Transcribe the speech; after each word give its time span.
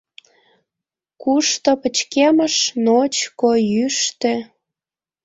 Кушто 1.21 1.71
пычкемыш, 1.81 2.55
ночко, 2.85 3.51
йӱштӧ. 3.71 4.35